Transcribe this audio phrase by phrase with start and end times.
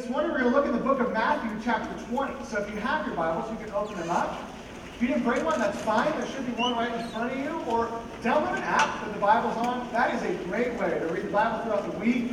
[0.00, 2.42] this morning we're going to look in the book of Matthew, chapter 20.
[2.44, 4.50] So if you have your Bibles, you can open them up.
[4.96, 6.10] If you didn't bring one, that's fine.
[6.12, 7.50] There should be one right in front of you.
[7.68, 7.88] Or
[8.22, 9.86] download an app that the Bible's on.
[9.92, 12.32] That is a great way to read the Bible throughout the week.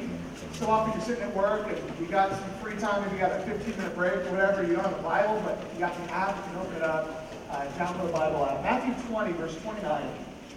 [0.54, 3.38] So often you're sitting at work and you got some free time, maybe you got
[3.38, 4.66] a 15 minute break or whatever.
[4.66, 7.34] You don't have a Bible, but you got the app, you can open it up,
[7.52, 8.64] uh, download the Bible app.
[8.64, 10.04] Matthew 20, verse 29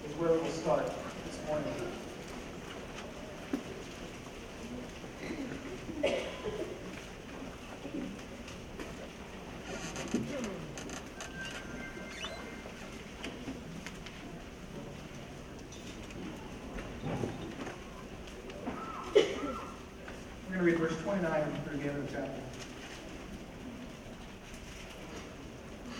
[0.06, 0.86] is where we will start
[1.26, 1.74] this morning.
[20.50, 22.40] We're going to read verse 29 through the end of the chapter.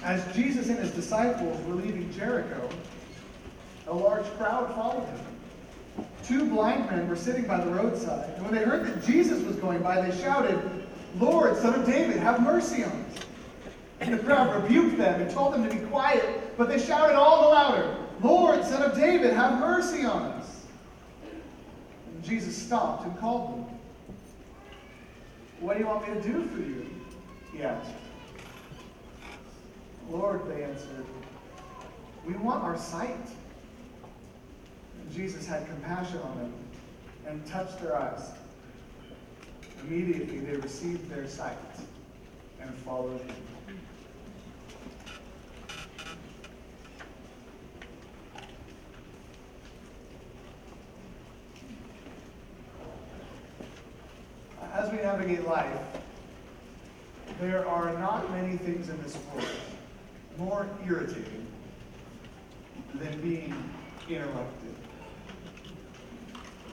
[0.02, 2.68] As Jesus and his disciples were leaving Jericho,
[3.86, 6.06] a large crowd followed him.
[6.24, 9.56] Two blind men were sitting by the roadside, and when they heard that Jesus was
[9.56, 10.58] going by, they shouted,
[11.18, 13.24] Lord, son of David, have mercy on us.
[14.00, 17.42] And the crowd rebuked them and told them to be quiet, but they shouted all
[17.42, 20.64] the louder, Lord, son of David, have mercy on us.
[21.22, 23.78] And Jesus stopped and called them.
[25.60, 26.86] What do you want me to do for you?
[27.52, 27.90] He asked.
[30.10, 31.06] Lord, they answered,
[32.26, 33.16] we want our sight.
[35.00, 36.52] And Jesus had compassion on them
[37.26, 38.30] and touched their eyes.
[39.86, 41.56] Immediately they received their sight
[42.60, 43.34] and followed him.
[54.72, 55.80] As we navigate life,
[57.40, 59.46] there are not many things in this world
[60.40, 61.46] more irritating
[62.94, 63.54] than being
[64.08, 64.59] interrupted.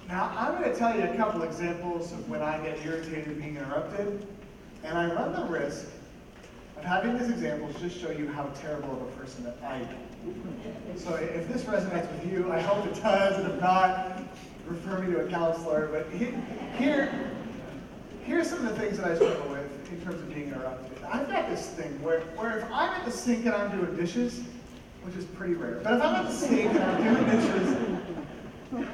[0.08, 3.58] Now, I'm going to tell you a couple examples of when I get irritated being
[3.58, 4.26] interrupted,
[4.84, 5.88] and I run the risk
[6.78, 10.98] of having these examples just show you how terrible of a person that I am.
[10.98, 14.24] So if this resonates with you, I hope it does, and if not,
[14.66, 15.88] refer me to a counselor.
[15.88, 16.10] But
[16.78, 17.32] here,
[18.24, 21.04] here's some of the things that I struggle with in terms of being interrupted.
[21.04, 24.42] I've got this thing where, where if I'm at the sink and I'm doing dishes,
[25.04, 28.88] which is pretty rare, but if I'm at the sink and I'm doing dishes,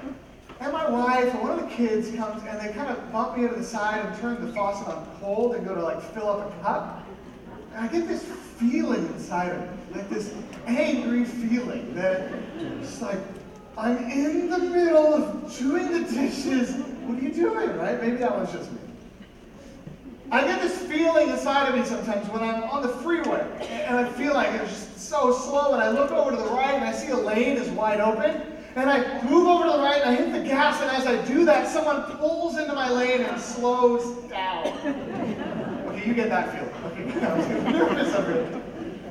[0.64, 3.44] and my wife or one of the kids comes and they kind of bump me
[3.44, 6.50] into the side and turn the faucet on cold and go to like fill up
[6.50, 7.06] a cup,
[7.74, 10.34] and I get this feeling inside of me, like this
[10.66, 12.32] angry feeling that
[12.82, 13.20] it's like,
[13.78, 16.72] I'm in the middle of doing the dishes.
[16.72, 18.02] What are you doing, right?
[18.02, 18.78] Maybe that was just me.
[20.32, 24.10] I get this feeling inside of me sometimes when I'm on the freeway and I
[24.14, 26.94] feel like it's just so slow and I look over to the right and I
[26.94, 30.16] see a lane is wide open and I move over to the right and I
[30.16, 34.24] hit the gas and as I do that someone pulls into my lane and slows
[34.30, 34.68] down.
[35.88, 37.12] Okay, you get that feeling.
[37.12, 38.64] Okay, nervous over it.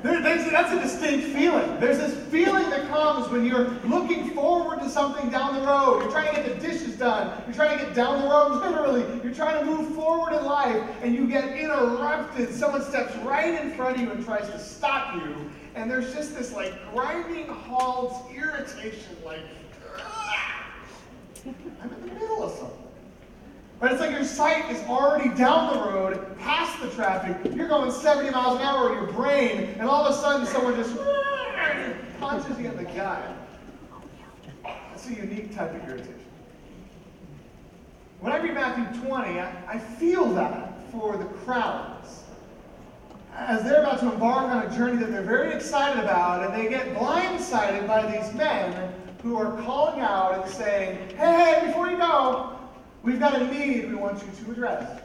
[0.03, 1.79] There, that's a distinct feeling.
[1.79, 6.03] There's this feeling that comes when you're looking forward to something down the road.
[6.03, 7.41] You're trying to get the dishes done.
[7.47, 9.05] You're trying to get down the road, literally.
[9.23, 12.53] You're trying to move forward in life, and you get interrupted.
[12.53, 15.51] Someone steps right in front of you and tries to stop you.
[15.75, 19.41] And there's just this like grinding halt irritation, like,
[19.99, 20.67] ah,
[21.47, 22.79] I'm in the middle of something.
[23.81, 27.53] But it's like your sight is already down the road, past the traffic.
[27.55, 30.77] You're going 70 miles an hour in your brain, and all of a sudden someone
[30.77, 33.23] just ah, punches you in the gut.
[34.63, 36.21] That's a unique type of irritation.
[38.21, 42.22] When I read Matthew 20, I, I feel that for the crowds.
[43.35, 46.69] As they're about to embark on a journey that they're very excited about, and they
[46.69, 51.97] get blindsided by these men who are calling out and saying, Hey, hey, before you
[51.97, 52.53] go,
[53.03, 55.03] We've got a need we want you to address.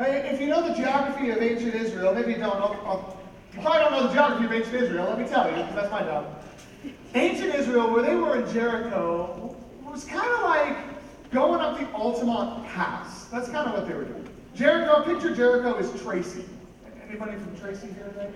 [0.00, 2.56] If you know the geography of ancient Israel, maybe you don't.
[2.56, 5.04] I'll, uh, you probably don't know the geography of ancient Israel.
[5.04, 6.44] Let me tell you, because that's my job.
[7.14, 10.76] Ancient Israel, where they were in Jericho, was kind of like
[11.30, 13.24] going up the Altamont Pass.
[13.26, 14.28] That's kind of what they were doing.
[14.54, 16.44] Jericho, picture Jericho is Tracy.
[17.08, 18.30] Anybody from Tracy here today?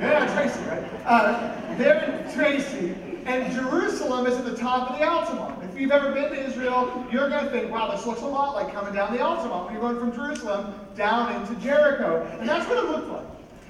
[0.00, 0.84] Yeah, Tracy, right?
[1.06, 2.94] Uh, they're in Tracy,
[3.24, 5.64] and Jerusalem is at the top of the Altamont.
[5.64, 8.54] If you've ever been to Israel, you're going to think, wow, this looks a lot
[8.54, 12.30] like coming down the Altamont when you're going from Jerusalem down into Jericho.
[12.38, 13.24] And that's what it looked like.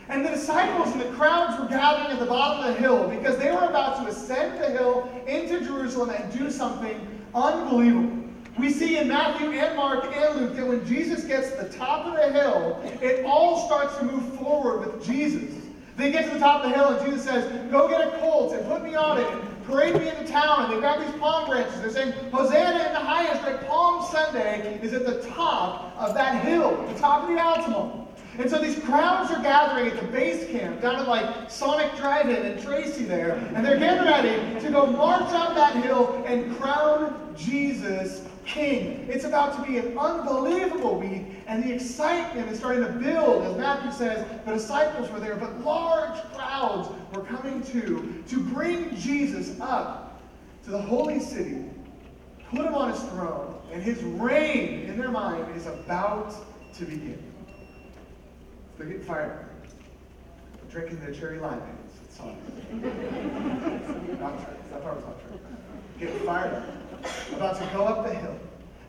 [0.08, 3.38] And the disciples and the crowds were gathering at the bottom of the hill because
[3.38, 6.98] they were about to ascend the hill into Jerusalem and do something
[7.32, 8.27] unbelievable.
[8.58, 12.06] We see in Matthew and Mark and Luke that when Jesus gets to the top
[12.06, 15.54] of the hill, it all starts to move forward with Jesus.
[15.96, 18.52] They get to the top of the hill and Jesus says, Go get a colt
[18.52, 21.48] and put me on it and parade me into town, and they've got these palm
[21.48, 21.80] branches.
[21.80, 23.64] They're saying, Hosanna in the highest, right?
[23.68, 28.08] Palm Sunday is at the top of that hill, the top of the Altamont.
[28.38, 32.46] And so these crowds are gathering at the base camp down at like Sonic Drive-In
[32.46, 37.34] in Tracy there, and they're getting ready to go march up that hill and crown
[37.36, 39.06] Jesus king.
[39.08, 43.44] It's about to be an unbelievable week, and the excitement is starting to build.
[43.44, 48.96] As Matthew says, the disciples were there, but large crowds were coming to to bring
[48.96, 50.20] Jesus up
[50.64, 51.64] to the holy city,
[52.50, 56.34] put him on his throne, and his reign in their mind is about
[56.74, 57.22] to begin.
[58.76, 59.44] They're getting fired up.
[60.70, 61.94] Drinking their cherry limeades.
[62.04, 62.18] It's
[64.20, 64.54] not true.
[64.70, 65.40] That part was not true.
[65.98, 66.87] Getting fired up.
[67.32, 68.36] About to go up the hill.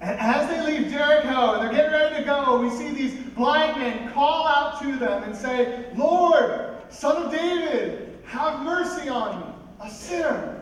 [0.01, 3.79] And as they leave Jericho and they're getting ready to go, we see these blind
[3.79, 9.45] men call out to them and say, Lord, son of David, have mercy on me,
[9.81, 10.59] a sinner.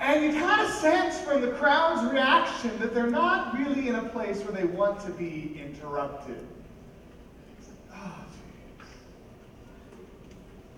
[0.00, 4.08] And you kind of sense from the crowd's reaction that they're not really in a
[4.08, 6.38] place where they want to be interrupted.
[7.92, 8.84] Ah, oh,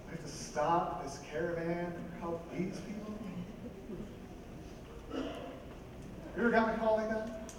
[0.08, 2.91] I have to stop this caravan and help these people?
[6.36, 7.50] You ever gotten a call like that?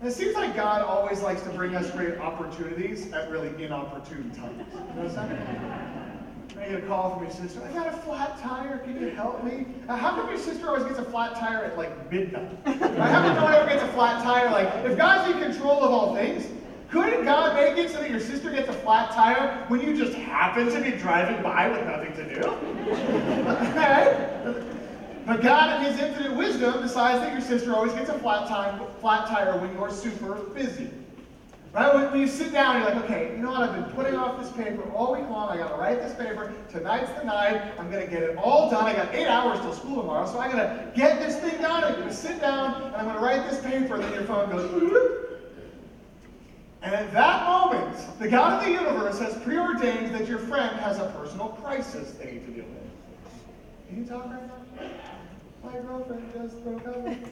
[0.00, 4.30] And it seems like God always likes to bring us great opportunities at really inopportune
[4.32, 4.66] times.
[4.72, 5.30] You notice that?
[6.58, 7.62] I get a call from your sister.
[7.62, 8.78] I got a flat tire.
[8.78, 9.66] Can you help me?
[9.88, 12.50] Uh, how come your sister always gets a flat tire at like midnight?
[12.64, 14.50] how come no one ever gets a flat tire?
[14.50, 16.48] Like, if God's in control of all things,
[16.90, 20.14] couldn't God make it so that your sister gets a flat tire when you just
[20.14, 22.48] happen to be driving by with nothing to do?
[23.76, 24.79] right?
[25.30, 28.84] But God, in His infinite wisdom, decides that your sister always gets a flat, time,
[29.00, 30.90] flat tire when you're super busy.
[31.72, 32.10] Right?
[32.10, 33.60] When, you sit down, you're like, okay, you know what?
[33.60, 35.50] I've been putting off this paper all week long.
[35.50, 36.52] I got to write this paper.
[36.68, 37.62] Tonight's the night.
[37.78, 38.86] I'm going to get it all done.
[38.86, 41.84] I got eight hours till school tomorrow, so I'm going to get this thing done.
[41.84, 43.94] I'm going to sit down and I'm going to write this paper.
[43.94, 44.68] And then your phone goes,
[46.82, 50.98] and at that moment, the God of the universe has preordained that your friend has
[50.98, 52.90] a personal crisis they need to deal with.
[53.86, 54.59] Can you talk right now?
[55.62, 57.28] My girlfriend just broke up with me.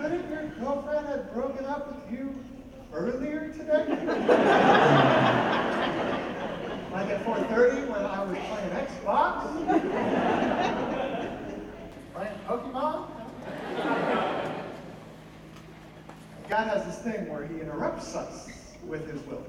[0.00, 2.34] Couldn't your girlfriend have broken up with you
[2.92, 3.86] earlier today?
[6.92, 9.42] like at 4.30 when I was playing Xbox?
[12.14, 13.08] playing Pokemon?
[16.48, 18.48] God has this thing where he interrupts us
[18.84, 19.44] with his will.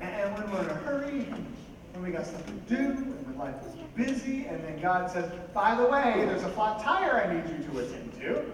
[0.00, 1.26] And when we're in a hurry,
[1.92, 5.74] when we got stuff to do, and life is busy, and then God says, by
[5.74, 8.44] the way, there's a flat tire I need you to attend to,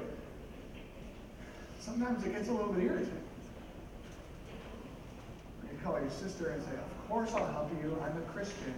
[1.80, 3.20] sometimes it gets a little bit irritating.
[5.70, 8.74] You call your sister and say, of course I'll help you, I'm a Christian.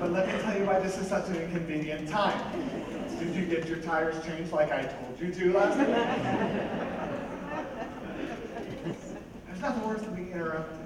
[0.00, 2.40] but let me tell you why this is such an inconvenient time.
[3.18, 5.88] Did you get your tires changed like I told you to last night?
[9.46, 10.83] There's nothing worse than being interrupted.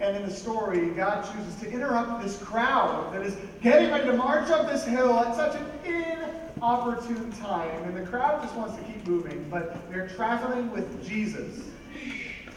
[0.00, 4.16] And in the story, God chooses to interrupt this crowd that is getting ready to
[4.16, 7.82] march up this hill at such an inopportune time.
[7.82, 11.64] And the crowd just wants to keep moving, but they're traveling with Jesus.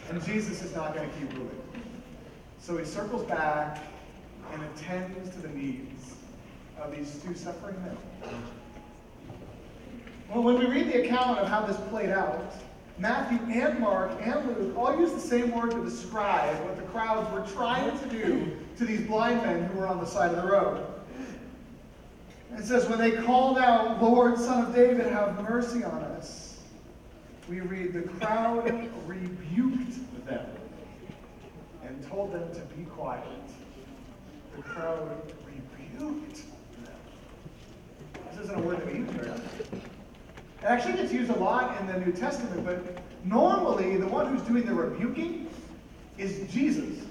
[0.08, 1.60] And Jesus is not going to keep moving.
[2.60, 3.82] So he circles back
[4.52, 6.14] and attends to the needs
[6.80, 7.96] of these two suffering men.
[10.32, 12.54] Well, when we read the account of how this played out,
[12.98, 17.30] Matthew and Mark and Luke all use the same word to describe what the crowds
[17.32, 20.48] were trying to do to these blind men who were on the side of the
[20.48, 20.86] road.
[22.56, 26.60] It says, when they called out, Lord, Son of David, have mercy on us,
[27.48, 28.66] we read, the crowd
[29.06, 30.46] rebuked them
[31.84, 33.24] and told them to be quiet.
[34.56, 36.42] The crowd rebuked
[36.84, 36.94] them.
[38.30, 39.91] This isn't a word that we use very often.
[40.62, 44.46] It actually gets used a lot in the New Testament, but normally the one who's
[44.46, 45.50] doing the rebuking
[46.18, 47.04] is Jesus.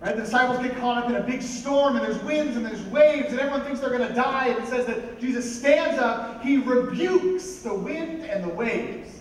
[0.00, 0.14] Right?
[0.14, 3.30] The disciples get caught up in a big storm, and there's winds and there's waves,
[3.30, 4.48] and everyone thinks they're going to die.
[4.48, 9.18] And it says that Jesus stands up, he rebukes the wind and the waves,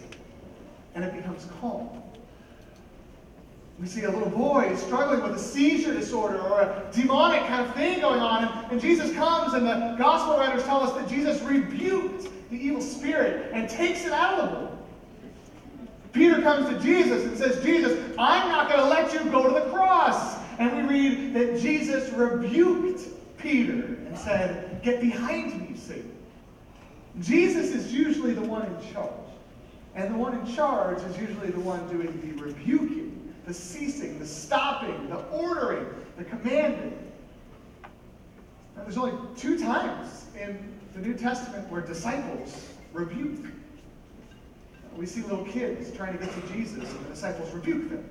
[0.94, 1.90] and it becomes calm.
[3.80, 7.74] We see a little boy struggling with a seizure disorder or a demonic kind of
[7.74, 12.30] thing going on, and Jesus comes, and the gospel writers tell us that Jesus rebuked
[12.56, 14.78] the evil spirit and takes it out of boy.
[16.14, 19.54] Peter comes to Jesus and says, Jesus, I'm not going to let you go to
[19.54, 20.38] the cross.
[20.58, 23.02] And we read that Jesus rebuked
[23.38, 26.14] Peter and said, Get behind me, Satan.
[27.20, 29.12] Jesus is usually the one in charge.
[29.94, 33.34] And the one in charge is usually the one doing the rebuking.
[33.46, 35.86] the ceasing, the stopping, the ordering,
[36.18, 36.98] the commanding.
[38.76, 40.58] Now, there's only two times in
[40.96, 43.46] the New Testament where disciples rebuke.
[44.96, 48.08] We see little kids trying to get to Jesus, and the disciples rebuke them.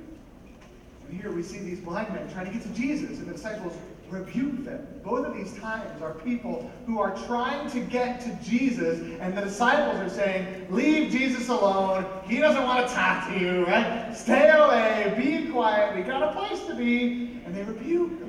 [1.09, 3.73] And here we see these blind men trying to get to Jesus, and the disciples
[4.11, 4.87] rebuke them.
[5.03, 9.41] Both of these times are people who are trying to get to Jesus, and the
[9.41, 12.05] disciples are saying, Leave Jesus alone.
[12.27, 14.15] He doesn't want to talk to you, right?
[14.15, 15.15] Stay away.
[15.17, 15.97] Be quiet.
[15.97, 17.41] We got a place to be.
[17.47, 18.24] And they rebuke.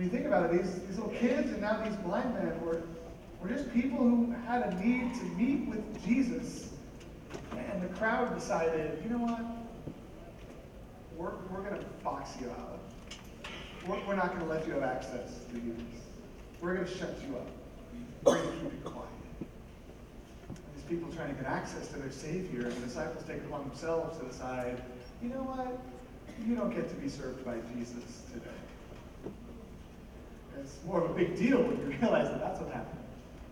[0.00, 2.80] When you think about it, these, these little kids and now these blind men were,
[3.38, 6.70] were just people who had a need to meet with Jesus.
[7.54, 9.44] And the crowd decided, you know what?
[11.18, 12.78] We're, we're going to box you out.
[13.86, 15.82] We're, we're not going to let you have access to Jesus.
[16.62, 17.48] We're going to shut you up.
[18.22, 19.08] We're going to keep you quiet.
[20.48, 23.44] And these people trying to get access to their Savior, and the disciples take it
[23.48, 24.82] upon themselves to decide,
[25.22, 25.78] you know what?
[26.48, 28.59] You don't get to be served by Jesus today.
[30.58, 32.98] It's more of a big deal when you realize that that's what happened.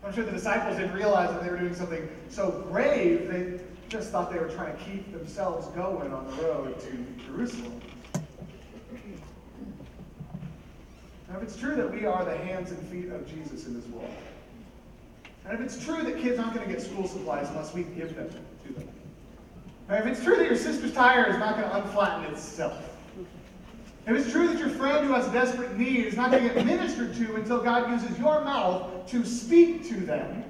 [0.05, 4.11] I'm sure the disciples didn't realize that they were doing something so grave, they just
[4.11, 7.81] thought they were trying to keep themselves going on the road to Jerusalem.
[11.29, 13.87] Now, if it's true that we are the hands and feet of Jesus in this
[13.89, 14.11] world,
[15.45, 18.15] and if it's true that kids aren't going to get school supplies unless we give
[18.15, 18.89] them to them,
[19.89, 22.98] and if it's true that your sister's tire is not going to unflatten itself,
[24.09, 26.55] if it's true that your friend who has a desperate need is not going to
[26.55, 30.45] get ministered to until God uses your mouth to speak to them,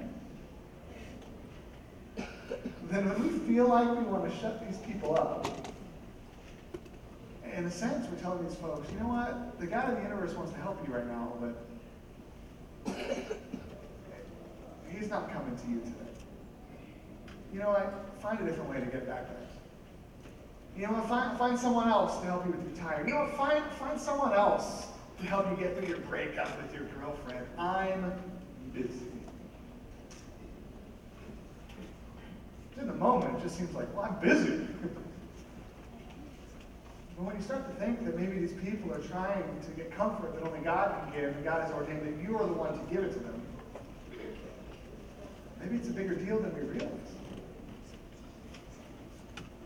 [2.89, 5.45] then when we feel like we want to shut these people up,
[7.55, 9.59] in a sense, we're telling these folks, you know what?
[9.59, 12.95] The God of the universe wants to help you right now, but
[14.89, 15.93] he's not coming to you today.
[17.51, 18.05] You know what?
[18.21, 19.58] Find a different way to get back there.
[20.77, 21.01] You know?
[21.01, 23.07] Find, find someone else to help you with your tire.
[23.07, 23.27] You know?
[23.37, 24.87] Find, find someone else
[25.19, 27.45] to help you get through your breakup with your girlfriend.
[27.57, 28.13] I'm
[28.73, 29.07] busy.
[32.79, 34.67] In the moment, it just seems like, well, I'm busy.
[37.19, 40.33] But when you start to think that maybe these people are trying to get comfort
[40.35, 42.85] that only God can give, and God has ordained that you are the one to
[42.95, 43.41] give it to them,
[45.59, 47.18] maybe it's a bigger deal than we realize.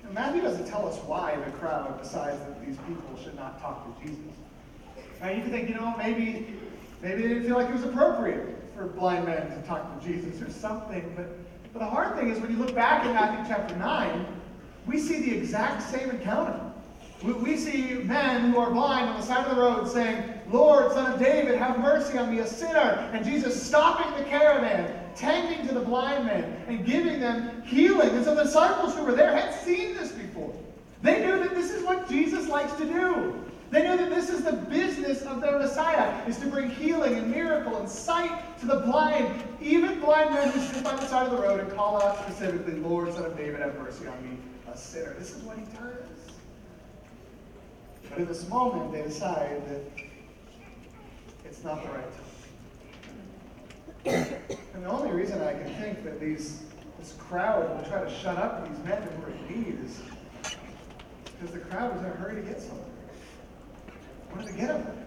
[0.04, 4.00] And Matthew doesn't tell us why the crowd decides that these people should not talk
[4.00, 4.34] to Jesus.
[5.22, 6.54] Now you can think, you know, maybe
[7.02, 10.42] maybe they didn't feel like it was appropriate for blind men to talk to Jesus
[10.42, 11.14] or something.
[11.16, 11.30] But,
[11.72, 14.26] but the hard thing is when you look back in Matthew chapter 9,
[14.86, 16.60] we see the exact same encounter.
[17.24, 21.14] We see men who are blind on the side of the road saying, Lord, son
[21.14, 23.10] of David, have mercy on me, a sinner.
[23.14, 28.10] And Jesus stopping the caravan, tending to the blind men, and giving them healing.
[28.10, 30.54] And so the disciples who were there had seen this before.
[31.02, 33.34] They knew that this is what Jesus likes to do.
[33.72, 37.32] They knew that this is the business of their Messiah, is to bring healing and
[37.32, 41.32] miracle and sight to the blind, even blind men who sit by the side of
[41.32, 44.38] the road and call out specifically, Lord, son of David, have mercy on me,
[44.72, 45.16] a sinner.
[45.18, 46.38] This is what he does.
[48.10, 49.82] But in this moment, they decide that
[51.46, 52.23] it's not the right time.
[54.06, 56.64] And the only reason I can think that these
[57.00, 60.02] this crowd will try to shut up these men who are in need is
[61.26, 62.86] because the crowd was in a hurry to get something.
[63.88, 64.98] They wanted to get them.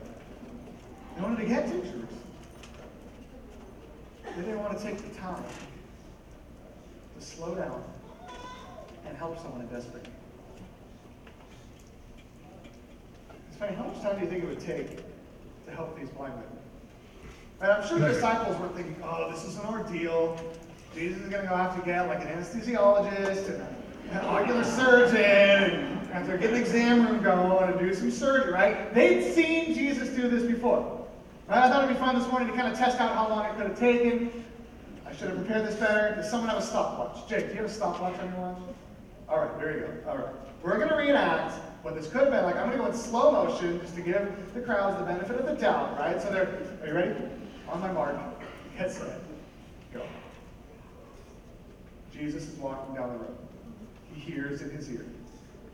[1.15, 2.09] They wanted to get to Jerusalem.
[4.37, 5.43] They didn't want to take the time
[7.19, 7.83] to slow down
[9.07, 10.13] and help someone in desperate need.
[13.49, 14.99] It's funny, how much time do you think it would take
[15.65, 16.45] to help these blind men?
[17.61, 20.39] And I'm sure the disciples were thinking, oh, this is an ordeal.
[20.95, 23.63] Jesus is going to go have to get like an anesthesiologist and
[24.11, 28.95] an ocular surgeon and after get an exam room going and do some surgery, right?
[28.95, 31.07] They'd seen Jesus do this before.
[31.49, 31.59] Right?
[31.59, 33.57] I thought it'd be fun this morning to kind of test out how long it
[33.57, 34.45] could have taken.
[35.07, 36.15] I should have prepared this better.
[36.15, 37.29] Does someone have a stopwatch?
[37.29, 38.59] Jake, do you have a stopwatch on your watch?
[39.29, 40.11] All right, there you go.
[40.11, 40.35] All right.
[40.63, 42.45] We're going to reenact what this could have been.
[42.45, 45.39] Like, I'm going to go in slow motion just to give the crowds the benefit
[45.39, 46.21] of the doubt, right?
[46.21, 46.49] So they're,
[46.83, 47.15] are you ready?
[47.69, 48.17] On my mark,
[48.79, 49.21] get set,
[49.93, 50.03] go.
[52.13, 53.37] Jesus is walking down the road.
[54.15, 55.05] He hears in his ear,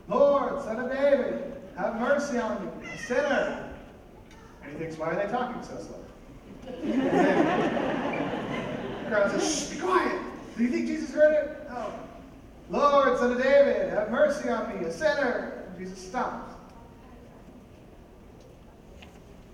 [0.09, 3.69] Lord, son of David, have mercy on me, a sinner.
[4.63, 5.99] And he thinks, why are they talking so slow?
[6.65, 6.71] the
[9.07, 10.21] crowd says, shh, be quiet.
[10.57, 11.69] Do you think Jesus heard it?
[11.69, 11.93] No.
[12.69, 15.65] Lord, son of David, have mercy on me, a sinner.
[15.67, 16.53] And Jesus stops.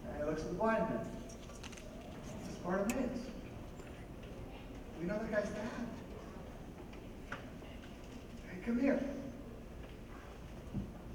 [0.08, 1.06] And he looks at the blind man.
[2.66, 3.22] His.
[5.00, 5.70] We know that guy's dad.
[7.32, 9.00] Hey, come here.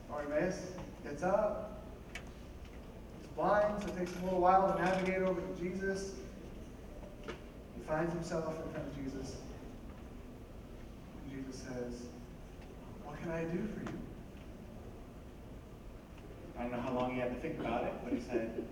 [0.09, 0.73] Bartimaeus
[1.05, 1.85] gets up.
[3.21, 6.13] He's blind, so it takes him a little while to navigate over to Jesus.
[7.27, 9.37] He finds himself in front of Jesus.
[11.23, 12.07] And Jesus says,
[13.05, 13.99] What can I do for you?
[16.59, 18.65] I don't know how long he had to think about it, but he said,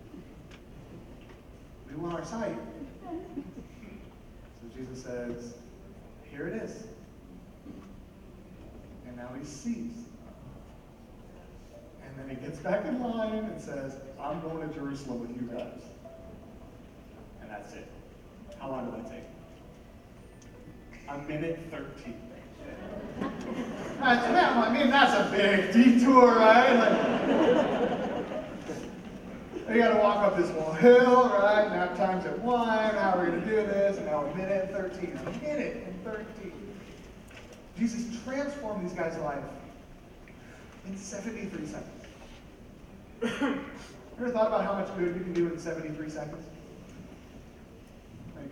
[1.94, 2.56] We want our sight.
[3.04, 5.54] So Jesus says,
[6.30, 6.84] Here it is.
[9.06, 9.92] And now he sees.
[12.04, 15.48] And then he gets back in line and says, I'm going to Jerusalem with you
[15.54, 15.82] guys.
[17.42, 17.86] And that's it.
[18.58, 19.24] How long did that take?
[21.08, 22.14] A minute 13.
[24.00, 26.74] That's, I mean, that's a big detour, right?
[26.74, 27.71] Like,
[29.74, 31.70] you got to walk up this little hill, right?
[31.70, 32.68] Nap time's at 1.
[32.94, 33.96] How are we going to do this?
[33.96, 35.18] And now a minute and 13.
[35.18, 36.52] A minute and 13.
[37.78, 39.42] Jesus transformed these guys' life
[40.86, 41.88] in 73 seconds.
[44.20, 46.44] ever thought about how much good you can do in 73 seconds?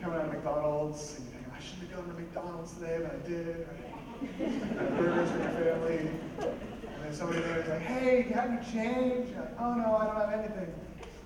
[0.00, 3.14] Coming out of McDonald's and you think, I shouldn't have gone to McDonald's today, but
[3.14, 3.66] I did.
[4.20, 4.98] Right?
[4.98, 6.10] burgers with your family.
[6.38, 9.30] And then somebody there is like, hey, you have any change?
[9.30, 10.74] You're like, oh no, I don't have anything.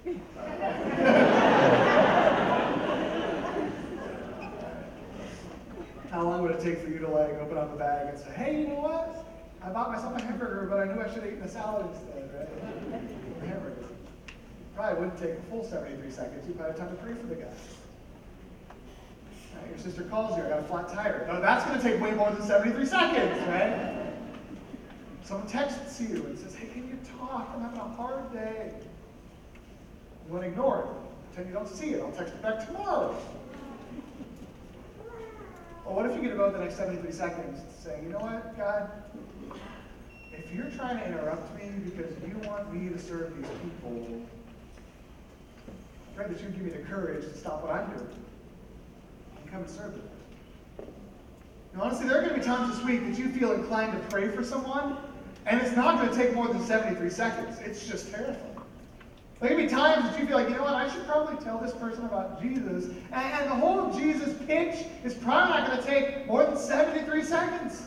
[6.11, 8.31] How long would it take for you to like open up a bag and say,
[8.33, 9.25] hey, you know what?
[9.63, 12.31] I bought myself a hamburger, but I knew I should have eaten a salad instead,
[12.37, 13.01] right?
[13.49, 13.85] Hamburger.
[14.77, 16.47] Probably wouldn't take a full 73 seconds.
[16.47, 17.45] You'd probably have time to pray for the guy.
[19.55, 19.71] Right?
[19.71, 21.27] Your sister calls you, I got a flat tire.
[21.33, 24.13] No, that's going to take way more than 73 seconds, right?
[25.23, 27.51] Someone texts you and says, hey, can you talk?
[27.55, 28.71] I'm having a hard day.
[30.27, 30.87] You want to ignore it.
[31.35, 32.01] Pretend you don't see it.
[32.01, 33.17] I'll text it back tomorrow.
[35.85, 38.91] Well, what if you get about the next 73 seconds saying, you know what, God,
[40.33, 44.23] if you're trying to interrupt me because you want me to serve these people,
[46.17, 48.09] pray that you give me the courage to stop what I'm doing
[49.37, 50.89] and come and serve them.
[51.75, 53.99] Now, honestly, there are going to be times this week that you feel inclined to
[54.09, 54.97] pray for someone,
[55.45, 57.59] and it's not going to take more than 73 seconds.
[57.59, 58.54] It's just terrifying.
[59.41, 61.59] There can be times that you feel like, you know what, I should probably tell
[61.59, 62.87] this person about Jesus.
[63.13, 67.23] And, and the whole Jesus pitch is probably not going to take more than 73
[67.25, 67.83] seconds.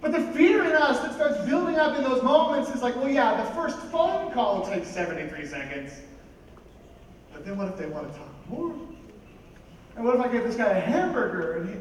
[0.00, 3.08] But the fear in us that starts building up in those moments is like, well,
[3.08, 5.92] yeah, the first phone call will take 73 seconds.
[7.32, 8.74] But then what if they want to talk more?
[9.96, 11.76] And what if I give this guy a hamburger and he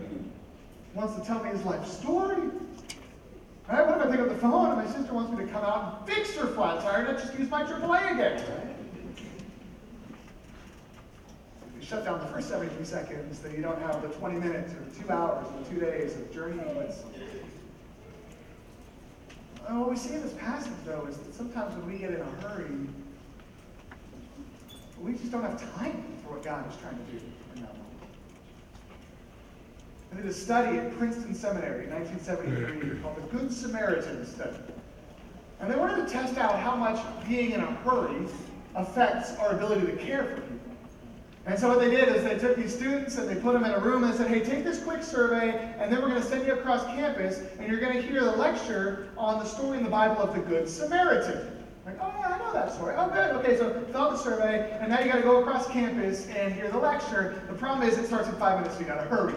[0.93, 2.49] wants to tell me his life story?
[3.69, 3.87] Right?
[3.87, 5.99] What if I pick up the phone and my sister wants me to come out
[5.99, 8.43] and fix her flat tire and I just use my AAA again?
[8.49, 8.75] Right?
[11.79, 15.01] You shut down the first 73 seconds, then you don't have the 20 minutes or
[15.01, 17.03] two hours or two days of journeying with
[19.79, 22.47] what we see in this passage, though, is that sometimes when we get in a
[22.47, 22.65] hurry,
[24.99, 27.21] we just don't have time for what God is trying to do.
[30.11, 34.57] I did a study at Princeton Seminary in 1973 called the Good Samaritan Study.
[35.61, 38.27] And they wanted to test out how much being in a hurry
[38.75, 40.57] affects our ability to care for people.
[41.45, 43.71] And so what they did is they took these students and they put them in
[43.71, 46.45] a room and said, hey, take this quick survey, and then we're going to send
[46.45, 49.89] you across campus, and you're going to hear the lecture on the story in the
[49.89, 51.57] Bible of the Good Samaritan.
[51.85, 52.95] Like, oh yeah, I know that story.
[52.97, 53.31] Oh good.
[53.37, 56.53] Okay, so fill out the survey, and now you got to go across campus and
[56.53, 57.41] hear the lecture.
[57.47, 59.33] The problem is it starts in five minutes, so you got to hurry.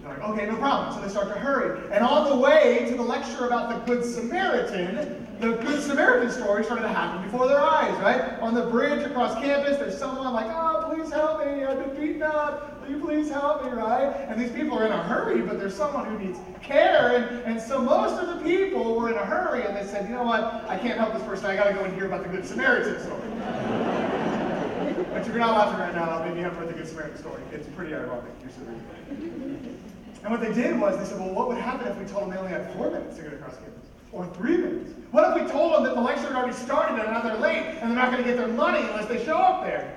[0.00, 0.94] They're like, okay, no problem.
[0.94, 1.80] So they start to hurry.
[1.92, 6.64] And on the way to the lecture about the Good Samaritan, the Good Samaritan story
[6.64, 8.40] started to happen before their eyes, right?
[8.40, 11.64] On the bridge across campus, there's someone like, oh, please help me.
[11.64, 12.82] I've been beaten up.
[12.82, 14.14] Will you please help me, right?
[14.28, 17.16] And these people are in a hurry, but there's someone who needs care.
[17.16, 20.14] And, and so most of the people were in a hurry, and they said, you
[20.14, 20.64] know what?
[20.68, 21.46] I can't help this person.
[21.46, 23.20] I got to go and hear about the Good Samaritan story.
[25.10, 27.42] but if you're not laughing right now, maybe you haven't read the Good Samaritan story.
[27.52, 28.32] It's pretty ironic.
[28.42, 29.87] You're sitting
[30.22, 32.30] and what they did was they said, well, what would happen if we told them
[32.30, 33.74] they only had four minutes to get across campus?
[34.12, 34.92] Or three minutes?
[35.10, 37.78] What if we told them that the lecture had already started and now they're late
[37.80, 39.94] and they're not going to get their money unless they show up there?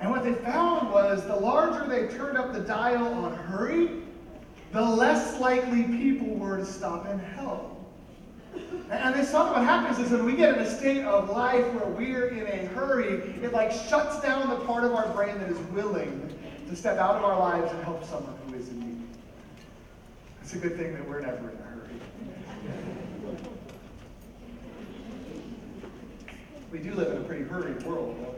[0.00, 3.90] And what they found was the larger they turned up the dial on hurry,
[4.72, 7.76] the less likely people were to stop and help.
[8.90, 11.86] And they saw what happens is when we get in a state of life where
[11.86, 15.58] we're in a hurry, it like shuts down the part of our brain that is
[15.68, 16.34] willing
[16.68, 19.08] to step out of our lives and help someone who is in need.
[20.52, 21.94] It's a good thing that we're never in a hurry.
[26.72, 28.34] We do live in a pretty hurried world, don't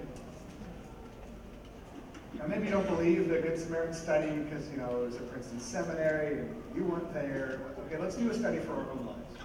[2.35, 2.39] we?
[2.39, 5.33] Now, maybe you don't believe the Good Samaritan study because, you know, it was at
[5.33, 7.61] Princeton Seminary and you weren't there.
[7.87, 9.39] Okay, let's do a study for our own lives.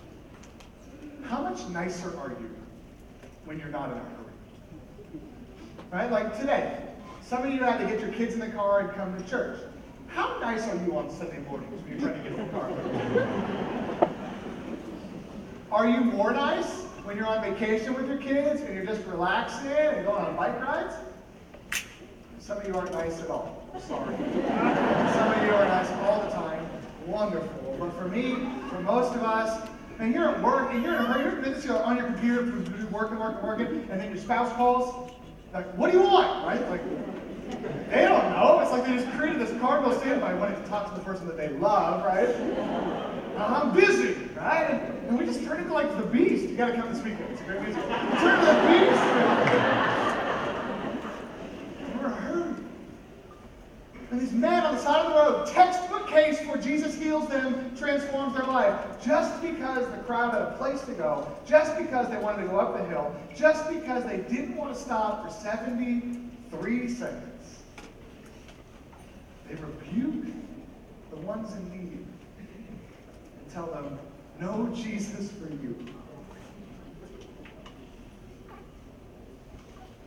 [1.24, 2.54] how much nicer are you
[3.46, 5.22] when you're not in a hurry?
[5.90, 6.12] Right?
[6.12, 6.82] Like today,
[7.22, 9.58] some of you had to get your kids in the car and come to church.
[10.18, 12.72] How nice are you on Sunday mornings when you're trying to get in the car?
[15.72, 19.70] Are you more nice when you're on vacation with your kids and you're just relaxing
[19.70, 20.96] and going on bike rides?
[22.40, 23.70] Some of you aren't nice at all.
[23.88, 24.16] Sorry.
[24.16, 26.68] Some of you are nice all the time.
[27.06, 27.78] Wonderful.
[27.80, 28.38] But for me,
[28.70, 31.96] for most of us, and you're at work, and you're in a hurry, you're on
[31.96, 32.42] your computer,
[32.90, 35.12] working, working, working, and then your spouse calls.
[35.54, 36.44] Like, what do you want?
[36.44, 36.68] Right?
[36.72, 36.82] Like,
[37.90, 38.60] they don't know.
[38.62, 41.38] It's like they just created this cardinal standby wanting to talk to the person that
[41.38, 42.30] they love, right?
[43.38, 44.72] I'm busy, right?
[44.72, 46.50] And, and we just turn into like the beast.
[46.50, 47.32] You gotta come this weekend.
[47.32, 47.84] It's a great music.
[47.84, 49.04] Turn into the beast.
[52.02, 52.56] We're hurt.
[54.12, 57.76] And these men on the side of the road, textbook case where Jesus heals them,
[57.78, 62.18] transforms their life, just because the crowd had a place to go, just because they
[62.18, 66.90] wanted to go up the hill, just because they didn't want to stop for 73
[66.90, 67.37] seconds.
[69.48, 70.34] They rebuke
[71.10, 72.06] the ones in need
[72.38, 73.98] and tell them,
[74.40, 75.76] no Jesus for you.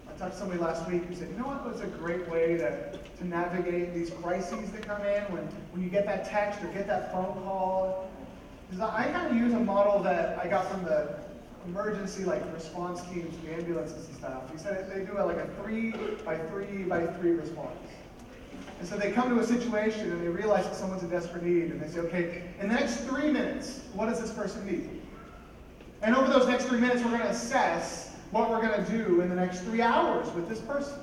[0.09, 2.59] I talked to somebody last week who said, you know what was a great way
[2.59, 6.69] to, to navigate these crises that come in when, when you get that text or
[6.69, 8.11] get that phone call?
[8.73, 11.19] Is I kind of use a model that I got from the
[11.67, 14.51] emergency like response teams, the ambulances and stuff.
[14.51, 15.93] He said they do a, like a three
[16.25, 17.77] by three by three response.
[18.81, 21.71] And so they come to a situation and they realize that someone's in desperate need,
[21.71, 24.89] and they say, okay, in the next three minutes, what does this person need?
[26.01, 29.21] And over those next three minutes, we're going to assess what we're going to do
[29.21, 30.95] in the next three hours with this person.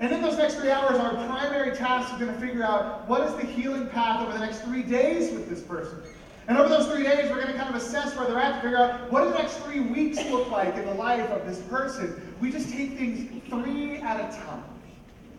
[0.00, 3.22] And in those next three hours, our primary task is going to figure out what
[3.22, 6.02] is the healing path over the next three days with this person.
[6.48, 8.62] And over those three days, we're going to kind of assess where they're at to
[8.62, 11.60] figure out what do the next three weeks look like in the life of this
[11.68, 12.34] person.
[12.40, 14.64] We just take things three at a time.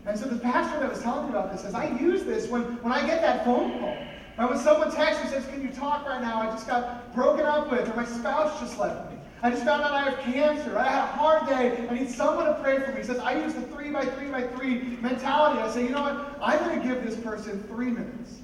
[0.08, 2.63] And so the pastor that was telling me about this says, I use this when,
[2.82, 3.98] when I get that phone call.
[4.39, 6.41] Or when someone texts me and says, Can you talk right now?
[6.41, 9.17] I just got broken up with, or my spouse just left me.
[9.43, 10.78] I just found out I have cancer.
[10.78, 11.88] I had a hard day.
[11.89, 13.02] I need someone to pray for me.
[13.02, 15.60] He says, I use the three by three by three mentality.
[15.60, 16.39] I say, you know what?
[16.41, 18.38] I'm going to give this person three minutes.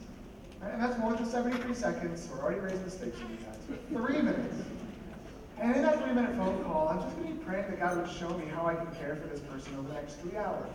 [0.62, 2.28] And that's more than 73 seconds.
[2.32, 3.58] We're already raising the stakes for you guys.
[3.90, 4.56] Three minutes.
[5.60, 7.98] And in that three minute phone call, I'm just going to be praying that God
[7.98, 10.70] would show me how I can care for this person over the next three hours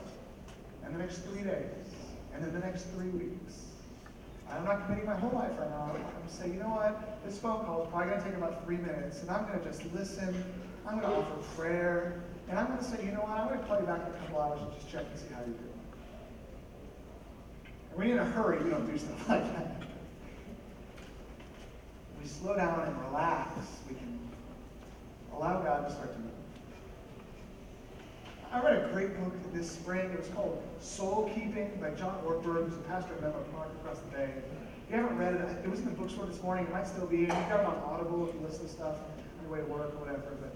[0.88, 1.92] and the next three days,
[2.34, 3.64] and then the next three weeks.
[4.50, 5.92] I'm not committing my whole life right now.
[5.94, 7.22] I'm going to say, you know what?
[7.26, 9.64] This phone call is probably going to take about three minutes, and I'm going to
[9.66, 10.44] just listen.
[10.86, 13.32] I'm going to offer prayer, and I'm going to say, you know what?
[13.32, 15.26] I'm going to call you back in a couple hours and just check and see
[15.34, 15.80] how you're doing.
[17.90, 19.82] And when you're in a hurry, we don't do stuff like that.
[22.18, 23.52] We slow down and relax.
[23.90, 24.18] We can
[25.36, 26.37] allow God to start to move.
[28.50, 30.10] I read a great book this spring.
[30.10, 33.98] It was called Soul Keeping by John Ortberg, who's a pastor of Menlo Park across
[33.98, 34.30] the bay.
[34.86, 36.64] If you haven't read it, it was in the bookstore this morning.
[36.64, 37.18] It might still be.
[37.18, 39.92] You've got it on Audible if you listen to stuff on your way to work
[39.94, 40.34] or whatever.
[40.40, 40.54] But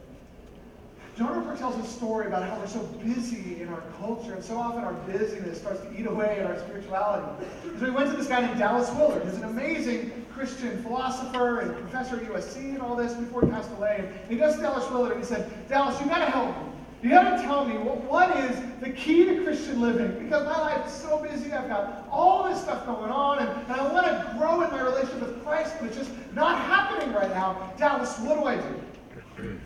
[1.18, 4.56] John Ortberg tells a story about how we're so busy in our culture, and so
[4.56, 7.44] often our busyness starts to eat away at our spirituality.
[7.78, 11.76] So we went to this guy named Dallas Willard, who's an amazing Christian philosopher and
[11.76, 14.08] professor at USC and all this before he passed away.
[14.08, 16.71] And he goes to Dallas Willard and he said, Dallas, you've got to help me.
[17.02, 20.22] You got to tell me what, what is the key to Christian living?
[20.22, 21.52] Because my life is so busy.
[21.52, 24.80] I've got all this stuff going on, and, and I want to grow in my
[24.82, 27.72] relationship with Christ, but it's just not happening right now.
[27.76, 29.58] Dallas, what do I do?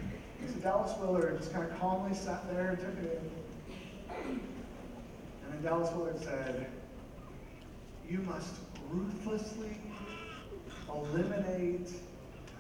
[0.47, 4.41] So Dallas Willard just kind of calmly sat there and took it in.
[5.45, 6.69] And then Dallas Willard said,
[8.09, 8.55] You must
[8.91, 9.77] ruthlessly
[10.89, 11.91] eliminate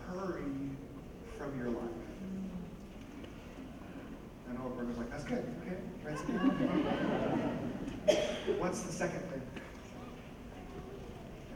[0.08, 0.44] hurry
[1.38, 2.06] from your life.
[4.64, 6.21] And was like, that's good, okay, that's.
[8.59, 9.42] What's the second thing?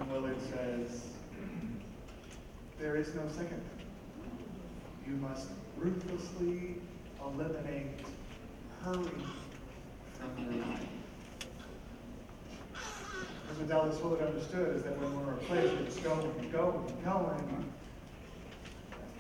[0.01, 1.05] And Willard says,
[2.79, 3.87] there is no second thing.
[5.07, 6.77] You must ruthlessly
[7.25, 8.01] eliminate
[8.83, 9.11] hurry
[10.15, 10.87] from your life.
[13.57, 16.53] What Dallas Willard understood is that when we're in a place, we just go and
[16.53, 17.71] go and go and,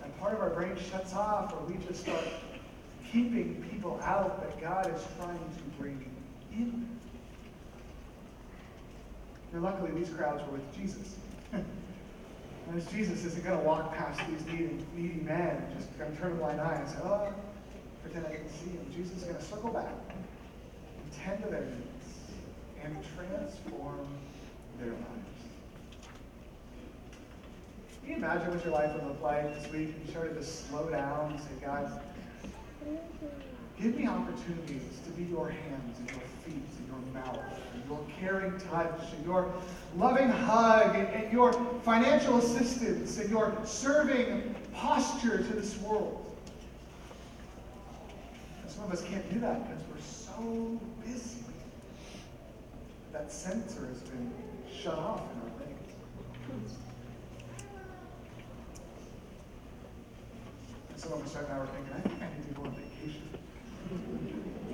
[0.02, 2.24] and part of our brain shuts off or we just start
[3.12, 6.10] keeping people out that God is trying to bring
[6.52, 6.88] in.
[9.52, 11.16] And luckily, these crowds were with Jesus.
[11.52, 11.64] and
[12.76, 16.18] as Jesus isn't going to walk past these needy, needy men and just going to
[16.18, 17.32] turn a blind eye and say, oh,
[18.02, 18.86] pretend I didn't see him.
[18.94, 22.00] Jesus is going to circle back and tend to their needs
[22.84, 24.06] and transform
[24.78, 25.40] their lives.
[28.02, 30.44] Can you imagine what your life would look like this week if you started to
[30.44, 32.00] slow down and say, God,
[33.80, 37.38] give me opportunities to be your hands and your feet and your mouth
[37.74, 39.52] and your caring touch and your
[39.96, 46.26] loving hug and, and your financial assistance and your serving posture to this world.
[48.68, 51.44] Some of us can't do that because we're so busy.
[53.12, 54.32] That sensor has been
[54.72, 56.76] shut off in our brains.
[61.06, 63.22] Us right now are thinking, I think I need to go on vacation.